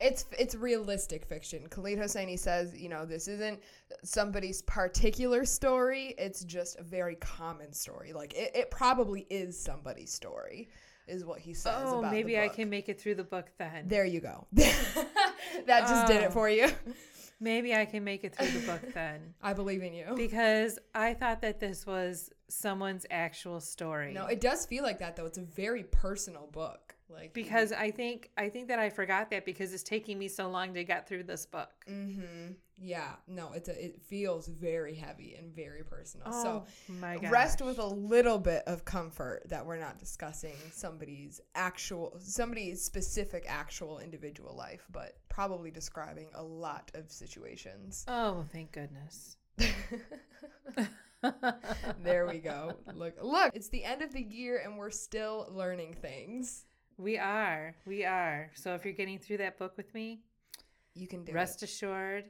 It's 0.00 0.24
it's 0.38 0.54
realistic 0.54 1.26
fiction. 1.26 1.66
Khaled 1.68 1.98
Hosseini 1.98 2.38
says, 2.38 2.74
you 2.74 2.88
know, 2.88 3.04
this 3.04 3.28
isn't 3.28 3.60
somebody's 4.02 4.62
particular 4.62 5.44
story. 5.44 6.14
It's 6.16 6.42
just 6.44 6.78
a 6.78 6.82
very 6.82 7.16
common 7.16 7.72
story. 7.74 8.14
Like 8.14 8.32
it, 8.32 8.52
it 8.54 8.70
probably 8.70 9.26
is 9.28 9.58
somebody's 9.62 10.10
story, 10.10 10.70
is 11.06 11.26
what 11.26 11.38
he 11.40 11.52
says. 11.52 11.82
Oh, 11.84 11.98
about 11.98 12.12
maybe 12.12 12.38
I 12.38 12.48
can 12.48 12.70
make 12.70 12.88
it 12.88 12.98
through 12.98 13.16
the 13.16 13.24
book 13.24 13.50
then. 13.58 13.88
There 13.88 14.06
you 14.06 14.20
go. 14.20 14.46
that 14.52 15.80
just 15.86 16.06
did 16.06 16.22
Oh. 16.22 16.26
it 16.26 16.32
for 16.32 16.48
you. 16.48 16.70
Maybe 17.42 17.74
I 17.74 17.84
can 17.86 18.04
make 18.04 18.24
it 18.24 18.34
through 18.34 18.50
the 18.60 18.66
book 18.66 18.80
then. 18.94 19.34
I 19.42 19.52
believe 19.54 19.82
in 19.82 19.92
you. 19.94 20.06
Because 20.16 20.78
I 20.94 21.14
thought 21.14 21.40
that 21.42 21.58
this 21.60 21.86
was 21.86 22.30
someone's 22.48 23.04
actual 23.10 23.60
story. 23.60 24.12
No, 24.12 24.26
it 24.26 24.40
does 24.40 24.64
feel 24.66 24.82
like 24.82 24.98
that 25.00 25.16
though. 25.16 25.26
It's 25.26 25.38
a 25.38 25.42
very 25.42 25.84
personal 25.84 26.48
book. 26.52 26.94
Like 27.12 27.34
because 27.34 27.72
I 27.72 27.90
think 27.90 28.30
I 28.36 28.48
think 28.48 28.68
that 28.68 28.78
I 28.78 28.90
forgot 28.90 29.30
that 29.30 29.44
because 29.44 29.72
it's 29.72 29.82
taking 29.82 30.18
me 30.18 30.28
so 30.28 30.48
long 30.48 30.74
to 30.74 30.84
get 30.84 31.08
through 31.08 31.24
this 31.24 31.46
book. 31.46 31.70
Mm-hmm. 31.88 32.52
Yeah. 32.82 33.12
No, 33.28 33.52
it's 33.52 33.68
a, 33.68 33.84
it 33.84 34.00
feels 34.00 34.46
very 34.48 34.94
heavy 34.94 35.34
and 35.38 35.54
very 35.54 35.82
personal. 35.82 36.28
Oh 36.30 36.42
so 36.42 36.64
my 36.94 37.18
god. 37.18 37.30
rest 37.30 37.60
with 37.60 37.78
a 37.78 37.86
little 37.86 38.38
bit 38.38 38.62
of 38.66 38.84
comfort 38.84 39.42
that 39.48 39.66
we're 39.66 39.78
not 39.78 39.98
discussing 39.98 40.56
somebody's 40.72 41.40
actual 41.54 42.16
somebody's 42.18 42.82
specific 42.82 43.44
actual 43.48 43.98
individual 43.98 44.56
life, 44.56 44.86
but 44.90 45.18
probably 45.28 45.70
describing 45.70 46.28
a 46.34 46.42
lot 46.42 46.90
of 46.94 47.10
situations. 47.10 48.04
Oh, 48.08 48.44
thank 48.52 48.72
goodness. 48.72 49.36
there 52.02 52.26
we 52.26 52.38
go. 52.38 52.76
Look, 52.94 53.14
look, 53.22 53.54
it's 53.54 53.68
the 53.68 53.84
end 53.84 54.02
of 54.02 54.12
the 54.12 54.22
year 54.22 54.62
and 54.64 54.78
we're 54.78 54.90
still 54.90 55.48
learning 55.50 55.94
things. 56.00 56.64
We 57.00 57.18
are. 57.18 57.74
We 57.86 58.04
are. 58.04 58.50
So 58.54 58.74
if 58.74 58.84
you're 58.84 58.94
getting 58.94 59.18
through 59.18 59.38
that 59.38 59.58
book 59.58 59.76
with 59.76 59.92
me, 59.94 60.20
You 60.94 61.06
can 61.06 61.24
do 61.24 61.32
rest 61.32 61.62
assured 61.62 62.24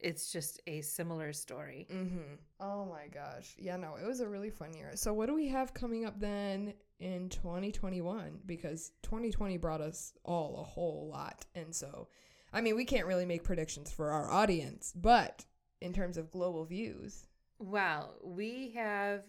it's 0.00 0.30
just 0.30 0.60
a 0.66 0.80
similar 0.82 1.32
story. 1.32 1.88
Mm-hmm. 1.92 2.34
Oh 2.60 2.84
my 2.84 3.08
gosh. 3.12 3.56
Yeah, 3.58 3.76
no, 3.76 3.96
it 4.00 4.06
was 4.06 4.20
a 4.20 4.28
really 4.28 4.50
fun 4.50 4.72
year. 4.74 4.92
So 4.94 5.12
what 5.12 5.26
do 5.26 5.34
we 5.34 5.48
have 5.48 5.74
coming 5.74 6.04
up 6.04 6.20
then 6.20 6.74
in 7.00 7.28
2021? 7.30 8.38
Because 8.46 8.92
2020 9.02 9.56
brought 9.56 9.80
us 9.80 10.12
all 10.24 10.60
a 10.60 10.62
whole 10.62 11.08
lot. 11.10 11.44
And 11.56 11.74
so, 11.74 12.06
I 12.52 12.60
mean, 12.60 12.76
we 12.76 12.84
can't 12.84 13.06
really 13.06 13.26
make 13.26 13.42
predictions 13.42 13.90
for 13.90 14.10
our 14.10 14.30
audience, 14.30 14.92
but 14.94 15.44
in 15.80 15.92
terms 15.92 16.16
of 16.16 16.30
global 16.30 16.64
views, 16.64 17.26
Well, 17.58 18.14
we 18.22 18.70
have 18.76 19.22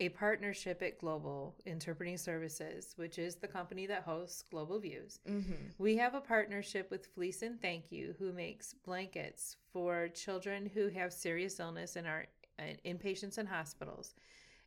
a 0.00 0.08
partnership 0.10 0.80
at 0.82 0.98
Global 0.98 1.56
Interpreting 1.66 2.16
Services, 2.16 2.92
which 2.96 3.18
is 3.18 3.34
the 3.36 3.48
company 3.48 3.86
that 3.86 4.02
hosts 4.02 4.44
Global 4.48 4.78
Views. 4.78 5.18
Mm-hmm. 5.28 5.52
We 5.78 5.96
have 5.96 6.14
a 6.14 6.20
partnership 6.20 6.90
with 6.90 7.06
Fleece 7.06 7.42
and 7.42 7.60
Thank 7.60 7.90
You, 7.90 8.14
who 8.18 8.32
makes 8.32 8.74
blankets 8.74 9.56
for 9.72 10.08
children 10.08 10.70
who 10.72 10.88
have 10.88 11.12
serious 11.12 11.58
illness 11.58 11.96
and 11.96 12.06
are 12.06 12.26
uh, 12.58 12.62
inpatients 12.86 13.38
in 13.38 13.46
hospitals. 13.46 14.14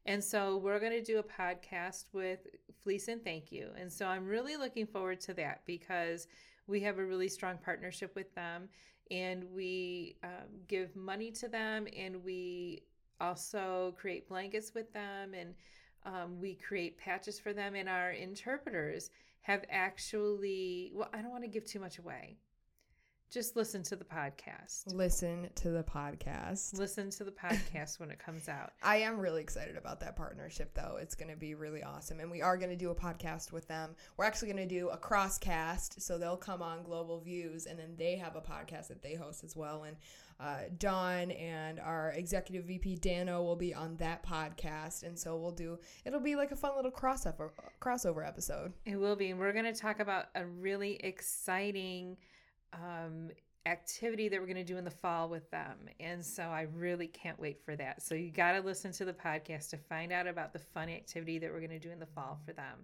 And 0.05 0.23
so 0.23 0.57
we're 0.57 0.79
going 0.79 0.91
to 0.91 1.03
do 1.03 1.19
a 1.19 1.23
podcast 1.23 2.05
with 2.11 2.47
Fleece 2.81 3.07
and 3.07 3.23
Thank 3.23 3.51
You. 3.51 3.69
And 3.77 3.91
so 3.91 4.07
I'm 4.07 4.25
really 4.25 4.57
looking 4.57 4.87
forward 4.87 5.21
to 5.21 5.33
that 5.35 5.61
because 5.65 6.27
we 6.67 6.81
have 6.81 6.97
a 6.97 7.05
really 7.05 7.29
strong 7.29 7.57
partnership 7.63 8.15
with 8.15 8.33
them 8.35 8.67
and 9.11 9.45
we 9.53 10.15
um, 10.23 10.47
give 10.67 10.95
money 10.95 11.31
to 11.31 11.47
them 11.47 11.87
and 11.95 12.23
we 12.23 12.81
also 13.21 13.93
create 13.97 14.27
blankets 14.27 14.73
with 14.73 14.91
them 14.93 15.33
and 15.33 15.53
um, 16.05 16.39
we 16.41 16.55
create 16.55 16.97
patches 16.97 17.39
for 17.39 17.53
them 17.53 17.75
and 17.75 17.87
our 17.87 18.11
interpreters 18.11 19.11
have 19.41 19.63
actually 19.69 20.91
well 20.93 21.09
i 21.13 21.21
don't 21.21 21.31
want 21.31 21.43
to 21.43 21.49
give 21.49 21.65
too 21.65 21.79
much 21.79 21.99
away 21.99 22.35
just 23.31 23.55
listen 23.55 23.81
to 23.81 23.95
the 23.95 24.03
podcast 24.03 24.93
Listen 24.93 25.49
to 25.55 25.69
the 25.69 25.83
podcast. 25.83 26.77
listen 26.77 27.09
to 27.11 27.23
the 27.23 27.31
podcast 27.31 27.97
when 27.99 28.11
it 28.11 28.19
comes 28.19 28.49
out 28.49 28.73
I 28.83 28.97
am 28.97 29.17
really 29.17 29.41
excited 29.41 29.77
about 29.77 30.01
that 30.01 30.17
partnership, 30.17 30.73
though. 30.73 30.97
It's 31.01 31.15
going 31.15 31.31
to 31.31 31.37
be 31.37 31.55
really 31.55 31.81
awesome. 31.81 32.19
And 32.19 32.29
we 32.29 32.41
are 32.41 32.57
going 32.57 32.69
to 32.71 32.75
do 32.75 32.89
a 32.91 32.95
podcast 32.95 33.51
with 33.53 33.67
them. 33.67 33.95
We're 34.17 34.25
actually 34.25 34.51
going 34.51 34.67
to 34.67 34.75
do 34.75 34.89
a 34.89 34.97
cross 34.97 35.37
cast. 35.37 36.01
So 36.01 36.17
they'll 36.17 36.35
come 36.35 36.61
on 36.61 36.83
Global 36.83 37.21
Views, 37.21 37.67
and 37.67 37.79
then 37.79 37.95
they 37.97 38.17
have 38.17 38.35
a 38.35 38.41
podcast 38.41 38.89
that 38.89 39.01
they 39.01 39.13
host 39.13 39.43
as 39.43 39.55
well. 39.55 39.83
And 39.83 39.95
uh, 40.39 40.69
Don 40.77 41.31
and 41.31 41.79
our 41.79 42.11
executive 42.11 42.65
VP, 42.65 42.95
Dano, 42.95 43.43
will 43.43 43.55
be 43.55 43.73
on 43.73 43.95
that 43.97 44.25
podcast. 44.25 45.03
And 45.03 45.17
so 45.17 45.37
we'll 45.37 45.51
do, 45.51 45.79
it'll 46.03 46.19
be 46.19 46.35
like 46.35 46.51
a 46.51 46.55
fun 46.55 46.71
little 46.75 46.91
crossover, 46.91 47.51
crossover 47.79 48.27
episode. 48.27 48.73
it 48.85 48.95
will 48.95 49.15
be 49.15 49.29
and 49.29 49.39
we're 49.39 49.53
going 49.53 49.71
to 49.71 49.79
talk 49.79 49.99
about 49.99 50.25
a 50.35 50.45
really 50.45 50.95
exciting 51.03 52.17
um, 52.73 53.29
activity 53.67 54.27
that 54.27 54.39
we're 54.39 54.47
going 54.47 54.55
to 54.57 54.63
do 54.63 54.77
in 54.77 54.83
the 54.83 54.89
fall 54.89 55.29
with 55.29 55.49
them 55.51 55.77
and 55.99 56.25
so 56.25 56.41
i 56.43 56.63
really 56.73 57.05
can't 57.07 57.39
wait 57.39 57.59
for 57.63 57.75
that 57.75 58.01
so 58.01 58.15
you 58.15 58.31
got 58.31 58.53
to 58.53 58.59
listen 58.61 58.91
to 58.91 59.05
the 59.05 59.13
podcast 59.13 59.69
to 59.69 59.77
find 59.77 60.11
out 60.11 60.25
about 60.25 60.51
the 60.51 60.57
fun 60.57 60.89
activity 60.89 61.37
that 61.37 61.51
we're 61.51 61.59
going 61.59 61.69
to 61.69 61.77
do 61.77 61.91
in 61.91 61.99
the 61.99 62.05
fall 62.07 62.39
for 62.43 62.53
them 62.53 62.79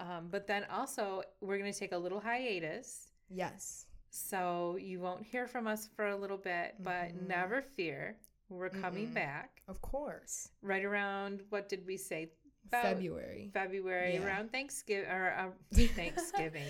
um, 0.00 0.26
but 0.28 0.46
then 0.48 0.64
also 0.72 1.22
we're 1.40 1.56
going 1.58 1.72
to 1.72 1.78
take 1.78 1.92
a 1.92 1.96
little 1.98 2.18
hiatus 2.18 3.10
Yes. 3.30 3.86
so 4.10 4.76
you 4.80 4.98
won't 4.98 5.22
hear 5.24 5.46
from 5.46 5.68
us 5.68 5.88
for 5.94 6.08
a 6.08 6.16
little 6.16 6.36
bit 6.36 6.74
but 6.80 7.10
Mhm. 7.14 7.28
never 7.28 7.62
fear 7.62 8.16
we're 8.48 8.70
coming 8.70 9.06
Mm-mm. 9.06 9.14
back 9.14 9.62
Of 9.68 9.80
course. 9.82 10.48
right 10.62 10.84
around 10.84 11.42
what 11.50 11.68
did 11.68 11.86
we 11.86 11.96
say 11.96 12.32
About 12.66 12.82
February. 12.82 13.50
february 13.54 14.14
Yeah. 14.14 14.24
around 14.26 14.50
thanksgiving 14.50 15.08
or 15.08 15.32
uh, 15.38 15.50
thanksgiving 15.94 16.66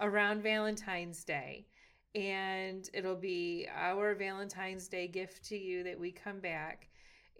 around 0.00 0.42
Valentine's 0.42 1.24
Day. 1.24 1.66
And 2.14 2.88
it'll 2.94 3.16
be 3.16 3.68
our 3.74 4.14
Valentine's 4.14 4.88
Day 4.88 5.08
gift 5.08 5.44
to 5.46 5.56
you 5.56 5.84
that 5.84 5.98
we 5.98 6.10
come 6.10 6.40
back. 6.40 6.88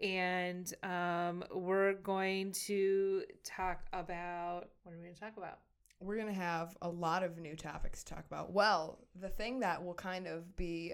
And 0.01 0.71
um, 0.83 1.43
we're 1.53 1.93
going 1.93 2.53
to 2.67 3.23
talk 3.43 3.81
about 3.91 4.69
what 4.83 4.93
are 4.93 4.97
we 4.97 5.03
going 5.03 5.15
to 5.15 5.19
talk 5.19 5.37
about? 5.37 5.59
we're 6.01 6.15
going 6.15 6.27
to 6.27 6.33
have 6.33 6.77
a 6.81 6.89
lot 6.89 7.23
of 7.23 7.37
new 7.37 7.55
topics 7.55 8.03
to 8.03 8.15
talk 8.15 8.25
about. 8.25 8.53
Well, 8.53 8.99
the 9.19 9.29
thing 9.29 9.59
that 9.59 9.83
will 9.83 9.93
kind 9.93 10.27
of 10.27 10.55
be 10.55 10.93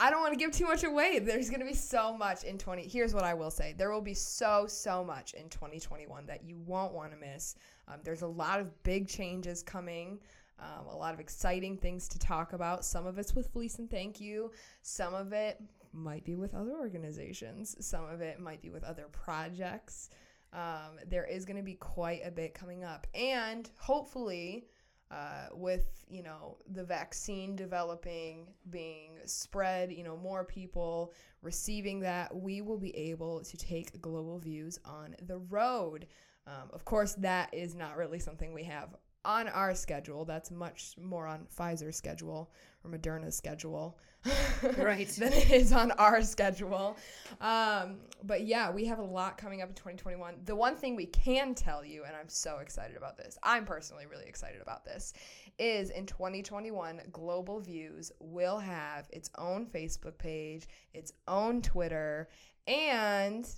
I 0.00 0.10
don't 0.10 0.20
want 0.20 0.32
to 0.32 0.38
give 0.38 0.52
too 0.52 0.66
much 0.66 0.84
away. 0.84 1.18
There's 1.18 1.50
going 1.50 1.60
to 1.60 1.66
be 1.66 1.74
so 1.74 2.16
much 2.16 2.44
in 2.44 2.56
20. 2.56 2.86
Here's 2.86 3.14
what 3.14 3.24
I 3.24 3.34
will 3.34 3.50
say. 3.50 3.74
There 3.76 3.90
will 3.90 4.00
be 4.00 4.14
so 4.14 4.66
so 4.68 5.02
much 5.02 5.34
in 5.34 5.48
2021 5.48 6.26
that 6.26 6.44
you 6.44 6.56
won't 6.66 6.92
want 6.92 7.12
to 7.12 7.18
miss. 7.18 7.56
Um, 7.88 7.96
there's 8.04 8.22
a 8.22 8.26
lot 8.26 8.60
of 8.60 8.82
big 8.84 9.08
changes 9.08 9.62
coming. 9.62 10.20
Um, 10.60 10.86
a 10.86 10.96
lot 10.96 11.14
of 11.14 11.20
exciting 11.20 11.76
things 11.76 12.08
to 12.08 12.18
talk 12.18 12.52
about. 12.52 12.84
Some 12.84 13.06
of 13.06 13.18
it's 13.18 13.34
with 13.34 13.48
Fleece 13.48 13.78
and 13.78 13.90
Thank 13.90 14.20
You. 14.20 14.52
Some 14.82 15.14
of 15.14 15.32
it 15.32 15.60
might 15.92 16.24
be 16.24 16.36
with 16.36 16.54
other 16.54 16.76
organizations. 16.78 17.76
Some 17.80 18.08
of 18.08 18.20
it 18.20 18.40
might 18.40 18.62
be 18.62 18.70
with 18.70 18.84
other 18.84 19.06
projects. 19.10 20.10
Um, 20.52 20.98
there 21.08 21.24
is 21.24 21.44
going 21.44 21.56
to 21.56 21.62
be 21.62 21.74
quite 21.74 22.22
a 22.24 22.30
bit 22.30 22.54
coming 22.54 22.82
up, 22.82 23.06
and 23.14 23.68
hopefully, 23.78 24.66
uh, 25.10 25.48
with 25.52 26.04
you 26.08 26.22
know 26.22 26.56
the 26.72 26.84
vaccine 26.84 27.56
developing, 27.56 28.46
being 28.70 29.12
spread, 29.24 29.92
you 29.92 30.04
know 30.04 30.16
more 30.16 30.44
people 30.44 31.12
receiving 31.42 32.00
that, 32.00 32.34
we 32.34 32.60
will 32.60 32.78
be 32.78 32.96
able 32.96 33.42
to 33.44 33.56
take 33.56 34.00
global 34.00 34.38
views 34.38 34.78
on 34.84 35.14
the 35.22 35.38
road. 35.38 36.06
Um, 36.46 36.70
of 36.72 36.84
course, 36.84 37.14
that 37.14 37.52
is 37.52 37.74
not 37.74 37.96
really 37.96 38.18
something 38.18 38.54
we 38.54 38.64
have 38.64 38.96
on 39.24 39.48
our 39.48 39.74
schedule. 39.74 40.24
That's 40.24 40.50
much 40.50 40.94
more 41.00 41.26
on 41.26 41.46
Pfizer's 41.56 41.96
schedule 41.96 42.50
or 42.84 42.90
Moderna's 42.90 43.36
schedule. 43.36 43.98
Right. 44.76 45.08
than 45.08 45.32
it 45.32 45.50
is 45.50 45.72
on 45.72 45.92
our 45.92 46.22
schedule. 46.22 46.96
Um, 47.40 47.98
but 48.24 48.44
yeah, 48.44 48.70
we 48.70 48.84
have 48.86 48.98
a 48.98 49.04
lot 49.04 49.38
coming 49.38 49.62
up 49.62 49.68
in 49.68 49.74
2021. 49.74 50.34
The 50.44 50.56
one 50.56 50.74
thing 50.76 50.96
we 50.96 51.06
can 51.06 51.54
tell 51.54 51.84
you, 51.84 52.04
and 52.04 52.16
I'm 52.16 52.28
so 52.28 52.58
excited 52.58 52.96
about 52.96 53.16
this, 53.16 53.38
I'm 53.44 53.64
personally 53.64 54.06
really 54.06 54.26
excited 54.26 54.60
about 54.60 54.84
this, 54.84 55.12
is 55.58 55.90
in 55.90 56.06
2021, 56.06 57.00
Global 57.12 57.60
Views 57.60 58.10
will 58.18 58.58
have 58.58 59.08
its 59.12 59.30
own 59.38 59.66
Facebook 59.66 60.18
page, 60.18 60.66
its 60.92 61.12
own 61.28 61.62
Twitter, 61.62 62.28
and 62.66 63.48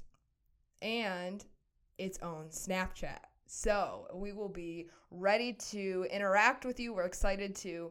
and 0.83 1.45
its 1.99 2.19
own 2.23 2.49
Snapchat. 2.51 3.30
So 3.53 4.07
we 4.15 4.33
will 4.33 4.49
be 4.49 4.87
ready 5.11 5.55
to 5.71 6.07
interact 6.09 6.65
with 6.65 6.79
you. 6.79 6.95
We're 6.95 7.05
excited 7.05 7.57
to 7.57 7.91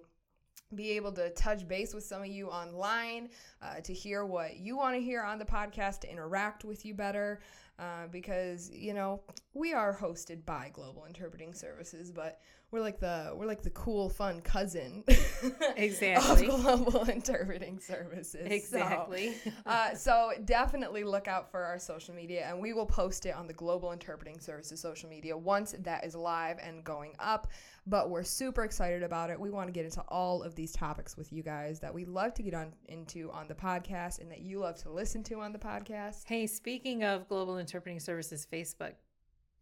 be 0.74 0.92
able 0.92 1.12
to 1.12 1.32
touch 1.32 1.68
base 1.68 1.94
with 1.94 2.06
some 2.06 2.22
of 2.22 2.30
you 2.30 2.48
online, 2.48 3.28
uh, 3.62 3.82
to 3.82 3.94
hear 3.94 4.26
what 4.26 4.56
you 4.56 4.78
want 4.78 4.96
to 4.96 5.02
hear 5.02 5.22
on 5.22 5.38
the 5.38 5.44
podcast, 5.44 6.00
to 6.02 6.12
interact 6.12 6.64
with 6.64 6.86
you 6.86 6.94
better. 6.94 7.42
Uh, 7.80 8.08
because 8.12 8.70
you 8.72 8.94
know 8.94 9.22
we 9.54 9.72
are 9.74 9.98
hosted 9.98 10.46
by 10.46 10.70
Global 10.74 11.06
Interpreting 11.06 11.54
Services, 11.54 12.12
but 12.12 12.40
we're 12.72 12.82
like 12.82 13.00
the 13.00 13.32
we're 13.36 13.46
like 13.46 13.64
the 13.64 13.70
cool, 13.72 14.10
fun 14.10 14.42
cousin 14.42 15.04
Exactly. 15.78 16.48
of 16.48 16.62
Global 16.62 17.10
Interpreting 17.10 17.80
Services. 17.80 18.42
So, 18.48 18.54
Exactly. 18.54 19.34
uh, 19.66 19.96
so 19.96 20.32
definitely 20.46 21.04
look 21.04 21.28
out 21.28 21.50
for 21.52 21.64
our 21.64 21.80
social 21.80 22.14
media, 22.14 22.46
and 22.48 22.60
we 22.60 22.74
will 22.74 22.86
post 22.86 23.26
it 23.26 23.34
on 23.36 23.48
the 23.48 23.54
Global 23.54 23.92
Interpreting 23.92 24.40
Services 24.40 24.80
social 24.80 25.10
media 25.10 25.36
once 25.38 25.74
that 25.80 26.06
is 26.06 26.16
live 26.16 26.58
and 26.62 26.84
going 26.84 27.14
up. 27.20 27.48
But 27.88 28.12
we're 28.12 28.24
super 28.24 28.66
excited 28.66 29.02
about 29.02 29.32
it. 29.32 29.40
We 29.40 29.50
want 29.50 29.68
to 29.68 29.72
get 29.72 29.86
into 29.86 30.02
all 30.10 30.44
of 30.44 30.54
these 30.54 30.72
topics 30.74 31.18
with 31.18 31.34
you 31.34 31.42
guys 31.42 31.80
that 31.80 31.92
we 31.92 32.06
love 32.06 32.36
to 32.36 32.44
get 32.44 32.54
on 32.54 32.74
into 32.88 33.32
on 33.32 33.48
the 33.48 33.56
podcast, 33.56 34.20
and 34.20 34.30
that 34.30 34.42
you 34.42 34.60
love 34.60 34.76
to 34.84 34.92
listen 34.92 35.24
to 35.24 35.40
on 35.40 35.54
the 35.54 35.60
podcast. 35.60 36.24
Hey, 36.28 36.46
speaking 36.46 37.04
of 37.04 37.28
Global 37.28 37.58
Interpreting 37.70 38.00
Services 38.00 38.48
Facebook, 38.52 38.94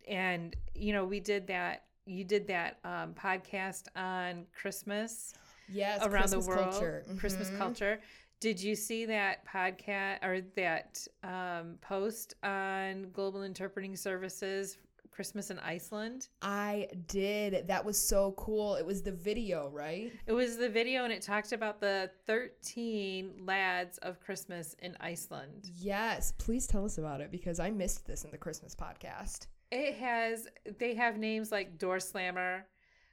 and 0.07 0.55
you 0.73 0.93
know, 0.93 1.03
we 1.05 1.19
did 1.19 1.47
that. 1.47 1.83
You 2.05 2.23
did 2.23 2.47
that 2.47 2.77
um, 2.85 3.13
podcast 3.13 3.87
on 3.95 4.45
Christmas 4.57 5.33
Yes, 5.67 5.99
around 6.01 6.29
Christmas 6.29 6.45
the 6.45 6.49
world, 6.51 6.71
culture. 6.71 7.05
Christmas 7.19 7.49
Mhm. 7.49 7.57
culture. 7.57 7.99
Did 8.39 8.61
you 8.61 8.75
see 8.75 9.05
that 9.07 9.45
podcast 9.45 10.23
or 10.23 10.39
that 10.55 11.05
um, 11.23 11.77
post 11.81 12.35
on 12.43 13.09
Global 13.11 13.43
Interpreting 13.43 13.97
Services 13.97 14.77
Christmas 15.17 15.49
in 15.49 15.57
Iceland? 15.57 16.27
I 16.43 16.89
did. 17.07 17.67
That 17.67 17.83
was 17.83 17.97
so 17.97 18.33
cool. 18.37 18.75
It 18.75 18.85
was 18.85 19.01
the 19.01 19.11
video, 19.11 19.67
right? 19.73 20.13
It 20.27 20.31
was 20.31 20.57
the 20.57 20.69
video 20.69 21.05
and 21.05 21.11
it 21.11 21.23
talked 21.23 21.53
about 21.53 21.81
the 21.81 22.11
13 22.27 23.31
lads 23.43 23.97
of 23.97 24.19
Christmas 24.19 24.75
in 24.77 24.95
Iceland. 24.99 25.71
Yes. 25.75 26.33
Please 26.37 26.67
tell 26.67 26.85
us 26.85 26.99
about 26.99 27.19
it 27.21 27.31
because 27.31 27.59
I 27.59 27.71
missed 27.71 28.05
this 28.05 28.25
in 28.25 28.29
the 28.31 28.37
Christmas 28.37 28.75
podcast. 28.75 29.47
It 29.71 29.95
has 29.95 30.47
they 30.77 30.93
have 30.93 31.17
names 31.17 31.51
like 31.51 31.79
Door 31.79 32.01
Slammer, 32.01 32.67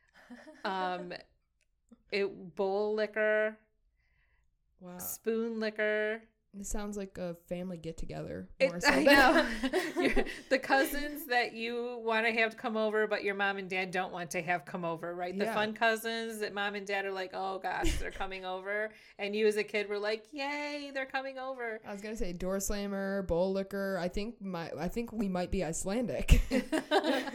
um, 0.66 1.11
it 2.12 2.54
bowl 2.54 2.94
licker, 2.94 3.56
Wow. 4.78 4.99
spoon 4.99 5.58
licker. 5.58 6.20
This 6.56 6.68
sounds 6.68 6.96
like 6.96 7.18
a 7.18 7.34
family 7.49 7.76
get 7.76 7.96
together. 7.96 8.49
It, 8.61 8.73
I 8.87 9.02
know 9.02 9.44
the 10.50 10.58
cousins 10.58 11.26
that 11.26 11.52
you 11.52 12.00
want 12.04 12.26
to 12.26 12.32
have 12.32 12.56
come 12.56 12.76
over, 12.76 13.08
but 13.08 13.25
your 13.25 13.34
mom 13.34 13.56
and 13.58 13.68
dad 13.68 13.90
don't 13.90 14.12
want 14.12 14.30
to 14.30 14.42
have 14.42 14.64
come 14.64 14.84
over, 14.84 15.14
right? 15.14 15.37
The 15.37 15.46
Yeah. 15.46 15.54
fun 15.54 15.73
cousins 15.75 16.38
that 16.40 16.54
mom 16.54 16.76
and 16.76 16.87
dad 16.87 17.06
are 17.06 17.12
like, 17.12 17.32
oh 17.34 17.58
gosh, 17.58 17.99
they're 17.99 18.12
coming 18.12 18.44
over, 18.44 18.90
and 19.18 19.34
you 19.34 19.46
as 19.49 19.56
a 19.56 19.64
kid 19.64 19.88
were 19.88 19.99
like, 19.99 20.26
yay, 20.32 20.92
they're 20.94 21.06
coming 21.06 21.38
over. 21.38 21.80
I 21.87 21.92
was 21.92 22.00
gonna 22.00 22.16
say 22.16 22.32
door 22.32 22.61
slammer, 22.61 23.23
bowl 23.23 23.52
licker. 23.52 23.99
I 24.00 24.08
think 24.08 24.40
my 24.40 24.70
I 24.78 24.87
think 24.88 25.12
we 25.12 25.28
might 25.28 25.50
be 25.50 25.64
Icelandic. 25.64 26.40
yeah, 26.50 27.30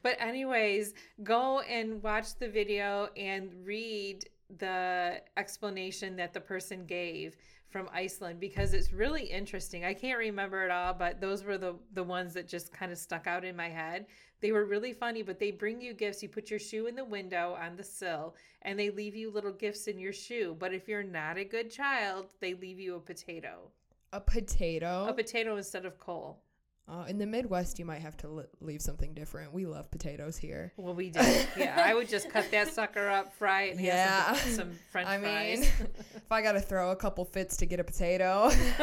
but 0.03 0.17
anyways, 0.19 0.93
go 1.23 1.61
and 1.61 2.03
watch 2.03 2.35
the 2.35 2.49
video 2.49 3.09
and 3.15 3.51
read 3.65 4.25
the 4.57 5.21
explanation 5.37 6.15
that 6.17 6.33
the 6.33 6.41
person 6.41 6.85
gave 6.85 7.35
from 7.69 7.89
Iceland 7.93 8.39
because 8.39 8.73
it's 8.73 8.91
really 8.91 9.23
interesting. 9.23 9.85
I 9.85 9.93
can't 9.93 10.19
remember 10.19 10.63
it 10.65 10.71
all, 10.71 10.93
but 10.93 11.21
those 11.21 11.43
were 11.43 11.57
the 11.57 11.75
the 11.93 12.03
ones 12.03 12.33
that 12.33 12.47
just 12.47 12.73
kind 12.73 12.91
of 12.91 12.97
stuck 12.97 13.27
out 13.27 13.45
in 13.45 13.55
my 13.55 13.69
head. 13.69 14.05
They 14.41 14.51
were 14.51 14.65
really 14.65 14.91
funny, 14.91 15.21
but 15.21 15.39
they 15.39 15.51
bring 15.51 15.81
you 15.81 15.93
gifts. 15.93 16.21
You 16.21 16.29
put 16.29 16.49
your 16.49 16.59
shoe 16.59 16.87
in 16.87 16.95
the 16.95 17.05
window 17.05 17.57
on 17.61 17.75
the 17.75 17.83
sill 17.83 18.35
and 18.63 18.77
they 18.77 18.89
leave 18.89 19.15
you 19.15 19.31
little 19.31 19.53
gifts 19.53 19.87
in 19.87 19.99
your 19.99 20.13
shoe. 20.13 20.55
But 20.59 20.73
if 20.73 20.87
you're 20.87 21.03
not 21.03 21.37
a 21.37 21.45
good 21.45 21.71
child, 21.71 22.27
they 22.39 22.55
leave 22.55 22.79
you 22.79 22.95
a 22.95 22.99
potato. 22.99 23.69
A 24.13 24.19
potato. 24.19 25.05
A 25.07 25.13
potato 25.13 25.55
instead 25.55 25.85
of 25.85 25.97
coal. 25.99 26.39
Uh, 26.87 27.05
in 27.07 27.17
the 27.17 27.25
Midwest, 27.25 27.79
you 27.79 27.85
might 27.85 28.01
have 28.01 28.17
to 28.17 28.27
li- 28.27 28.43
leave 28.59 28.81
something 28.81 29.13
different. 29.13 29.53
We 29.53 29.65
love 29.65 29.89
potatoes 29.91 30.35
here. 30.35 30.73
Well, 30.75 30.93
we 30.93 31.09
do. 31.09 31.21
Yeah, 31.55 31.81
I 31.85 31.93
would 31.93 32.09
just 32.09 32.29
cut 32.29 32.51
that 32.51 32.67
sucker 32.67 33.07
up, 33.07 33.33
fry 33.33 33.63
it, 33.63 33.77
and 33.77 33.81
yeah. 33.81 34.33
some, 34.33 34.51
some 34.51 34.71
French 34.91 35.07
I 35.07 35.19
fries. 35.19 35.59
mean, 35.59 35.69
if 36.15 36.31
I 36.31 36.41
got 36.41 36.53
to 36.53 36.59
throw 36.59 36.91
a 36.91 36.95
couple 36.95 37.23
fits 37.23 37.55
to 37.57 37.65
get 37.65 37.79
a 37.79 37.83
potato. 37.83 38.51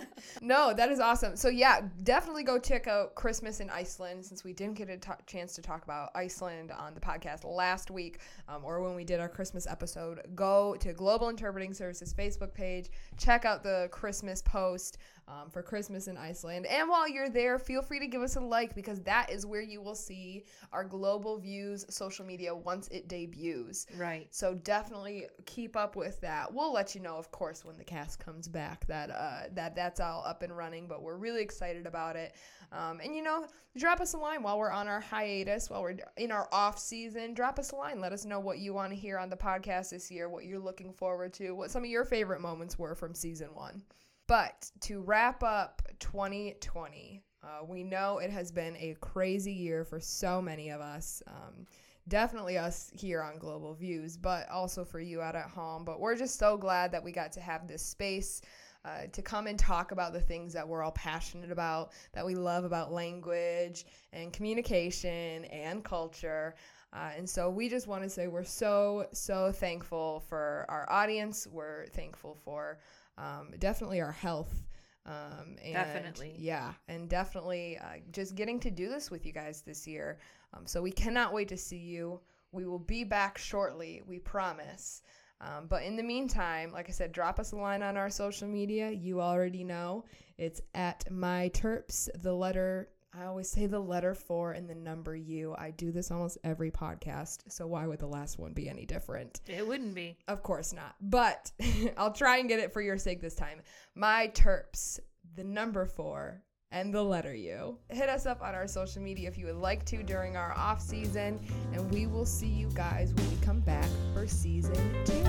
no, 0.42 0.72
that 0.72 0.90
is 0.90 1.00
awesome. 1.00 1.36
So 1.36 1.48
yeah, 1.48 1.82
definitely 2.02 2.44
go 2.44 2.58
check 2.58 2.86
out 2.86 3.14
Christmas 3.14 3.60
in 3.60 3.70
Iceland 3.70 4.24
since 4.24 4.44
we 4.44 4.52
didn't 4.52 4.74
get 4.74 4.88
a 4.88 4.96
t- 4.96 5.10
chance 5.26 5.54
to 5.54 5.62
talk 5.62 5.84
about 5.84 6.10
Iceland 6.14 6.70
on 6.70 6.94
the 6.94 7.00
podcast 7.00 7.44
last 7.44 7.90
week 7.90 8.20
um, 8.48 8.64
or 8.64 8.80
when 8.80 8.94
we 8.94 9.04
did 9.04 9.20
our 9.20 9.28
Christmas 9.28 9.66
episode. 9.66 10.20
Go 10.34 10.76
to 10.80 10.92
Global 10.92 11.28
Interpreting 11.28 11.74
Services 11.74 12.14
Facebook 12.14 12.54
page, 12.54 12.90
check 13.16 13.44
out 13.44 13.62
the 13.62 13.88
Christmas 13.90 14.42
post 14.42 14.98
um, 15.28 15.50
for 15.50 15.62
Christmas 15.62 16.08
in 16.08 16.16
Iceland. 16.16 16.66
And 16.66 16.88
while 16.88 17.08
you're 17.08 17.28
there, 17.28 17.58
feel 17.58 17.82
free 17.82 18.00
to 18.00 18.06
give 18.06 18.22
us 18.22 18.36
a 18.36 18.40
like 18.40 18.74
because 18.74 19.00
that 19.02 19.30
is 19.30 19.46
where 19.46 19.60
you 19.60 19.80
will 19.80 19.94
see 19.94 20.44
our 20.72 20.84
Global 20.84 21.38
Views 21.38 21.86
social 21.88 22.24
media 22.24 22.54
once 22.54 22.88
it 22.88 23.08
debuts. 23.08 23.86
Right. 23.96 24.26
So 24.30 24.54
definitely 24.54 25.26
keep 25.46 25.76
up 25.76 25.96
with 25.96 26.20
that. 26.20 26.52
We'll 26.52 26.72
let 26.72 26.94
you 26.94 27.00
know, 27.00 27.16
of 27.16 27.30
course, 27.30 27.64
when 27.64 27.76
the 27.76 27.84
cast 27.84 28.18
comes 28.18 28.48
back 28.48 28.86
that 28.86 29.10
uh, 29.10 29.48
that 29.54 29.74
that's 29.76 30.00
all 30.00 30.24
up 30.26 30.42
and 30.42 30.56
running. 30.56 30.86
But 30.88 31.02
we're 31.02 31.16
really 31.16 31.42
excited 31.42 31.86
about 31.86 32.16
it. 32.16 32.34
Um, 32.72 33.00
and 33.00 33.14
you 33.14 33.22
know, 33.22 33.46
drop 33.76 34.00
us 34.00 34.14
a 34.14 34.18
line 34.18 34.42
while 34.42 34.58
we're 34.58 34.70
on 34.70 34.88
our 34.88 35.00
hiatus, 35.00 35.68
while 35.68 35.82
we're 35.82 35.96
in 36.16 36.32
our 36.32 36.48
off 36.52 36.78
season. 36.78 37.34
Drop 37.34 37.58
us 37.58 37.72
a 37.72 37.76
line. 37.76 38.00
Let 38.00 38.12
us 38.12 38.24
know 38.24 38.40
what 38.40 38.58
you 38.58 38.74
want 38.74 38.92
to 38.92 38.98
hear 38.98 39.18
on 39.18 39.30
the 39.30 39.36
podcast 39.36 39.90
this 39.90 40.10
year, 40.10 40.28
what 40.28 40.46
you're 40.46 40.58
looking 40.58 40.92
forward 40.92 41.32
to, 41.34 41.52
what 41.52 41.70
some 41.70 41.84
of 41.84 41.90
your 41.90 42.04
favorite 42.04 42.40
moments 42.40 42.78
were 42.78 42.94
from 42.94 43.14
season 43.14 43.48
one. 43.54 43.82
But 44.26 44.70
to 44.82 45.00
wrap 45.00 45.42
up 45.42 45.82
2020, 45.98 47.22
uh, 47.42 47.64
we 47.66 47.82
know 47.82 48.18
it 48.18 48.30
has 48.30 48.52
been 48.52 48.76
a 48.76 48.96
crazy 49.00 49.52
year 49.52 49.84
for 49.84 50.00
so 50.00 50.40
many 50.40 50.70
of 50.70 50.80
us. 50.80 51.22
Um, 51.26 51.66
definitely 52.08 52.56
us 52.56 52.90
here 52.94 53.22
on 53.22 53.38
Global 53.38 53.74
Views, 53.74 54.16
but 54.16 54.48
also 54.48 54.84
for 54.84 55.00
you 55.00 55.20
out 55.20 55.36
at 55.36 55.48
home. 55.48 55.84
But 55.84 56.00
we're 56.00 56.16
just 56.16 56.38
so 56.38 56.56
glad 56.56 56.92
that 56.92 57.02
we 57.02 57.12
got 57.12 57.32
to 57.32 57.40
have 57.40 57.66
this 57.66 57.84
space. 57.84 58.42
Uh, 58.84 59.06
to 59.12 59.22
come 59.22 59.46
and 59.46 59.60
talk 59.60 59.92
about 59.92 60.12
the 60.12 60.20
things 60.20 60.52
that 60.52 60.66
we're 60.66 60.82
all 60.82 60.90
passionate 60.90 61.52
about, 61.52 61.92
that 62.12 62.26
we 62.26 62.34
love 62.34 62.64
about 62.64 62.90
language 62.90 63.86
and 64.12 64.32
communication 64.32 65.44
and 65.44 65.84
culture. 65.84 66.56
Uh, 66.92 67.10
and 67.16 67.30
so 67.30 67.48
we 67.48 67.68
just 67.68 67.86
want 67.86 68.02
to 68.02 68.10
say 68.10 68.26
we're 68.26 68.42
so, 68.42 69.06
so 69.12 69.52
thankful 69.52 70.24
for 70.28 70.66
our 70.68 70.90
audience. 70.90 71.46
We're 71.46 71.86
thankful 71.86 72.36
for 72.44 72.78
um, 73.18 73.50
definitely 73.58 74.00
our 74.00 74.12
health. 74.12 74.64
Um, 75.04 75.56
and 75.64 75.74
definitely. 75.74 76.36
Yeah. 76.38 76.74
And 76.88 77.08
definitely 77.08 77.78
uh, 77.78 77.98
just 78.12 78.34
getting 78.34 78.60
to 78.60 78.70
do 78.70 78.88
this 78.88 79.10
with 79.10 79.26
you 79.26 79.32
guys 79.32 79.62
this 79.62 79.86
year. 79.86 80.18
Um, 80.54 80.66
so 80.66 80.80
we 80.80 80.92
cannot 80.92 81.32
wait 81.32 81.48
to 81.48 81.56
see 81.56 81.78
you. 81.78 82.20
We 82.52 82.66
will 82.66 82.78
be 82.78 83.02
back 83.02 83.38
shortly, 83.38 84.02
we 84.06 84.18
promise. 84.18 85.02
Um, 85.40 85.66
but 85.68 85.82
in 85.82 85.96
the 85.96 86.02
meantime, 86.02 86.70
like 86.70 86.88
I 86.88 86.92
said, 86.92 87.10
drop 87.10 87.40
us 87.40 87.50
a 87.52 87.56
line 87.56 87.82
on 87.82 87.96
our 87.96 88.10
social 88.10 88.46
media. 88.46 88.90
You 88.90 89.20
already 89.20 89.64
know 89.64 90.04
it's 90.38 90.60
at 90.74 91.10
my 91.10 91.50
terps, 91.52 92.08
the 92.22 92.32
letter 92.32 92.90
I 93.14 93.26
always 93.26 93.50
say 93.50 93.66
the 93.66 93.78
letter 93.78 94.14
four 94.14 94.52
and 94.52 94.68
the 94.68 94.74
number 94.74 95.14
U. 95.14 95.54
I 95.58 95.70
do 95.70 95.92
this 95.92 96.10
almost 96.10 96.38
every 96.44 96.70
podcast, 96.70 97.40
so 97.48 97.66
why 97.66 97.86
would 97.86 97.98
the 97.98 98.06
last 98.06 98.38
one 98.38 98.54
be 98.54 98.70
any 98.70 98.86
different? 98.86 99.42
It 99.46 99.66
wouldn't 99.66 99.94
be. 99.94 100.16
Of 100.28 100.42
course 100.42 100.72
not. 100.72 100.94
But 101.00 101.52
I'll 101.98 102.12
try 102.12 102.38
and 102.38 102.48
get 102.48 102.58
it 102.58 102.72
for 102.72 102.80
your 102.80 102.96
sake 102.96 103.20
this 103.20 103.34
time. 103.34 103.60
My 103.94 104.28
Terps, 104.34 104.98
the 105.34 105.44
number 105.44 105.84
four, 105.84 106.42
and 106.70 106.92
the 106.94 107.02
letter 107.02 107.34
U. 107.34 107.76
Hit 107.90 108.08
us 108.08 108.24
up 108.24 108.42
on 108.42 108.54
our 108.54 108.66
social 108.66 109.02
media 109.02 109.28
if 109.28 109.36
you 109.36 109.44
would 109.44 109.56
like 109.56 109.84
to 109.86 110.02
during 110.02 110.38
our 110.38 110.52
off 110.56 110.80
season, 110.80 111.38
and 111.74 111.92
we 111.92 112.06
will 112.06 112.24
see 112.24 112.46
you 112.46 112.70
guys 112.72 113.12
when 113.12 113.28
we 113.28 113.36
come 113.44 113.60
back 113.60 113.88
for 114.14 114.26
season 114.26 115.04
two. 115.04 115.22